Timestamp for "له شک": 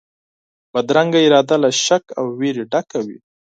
1.63-2.03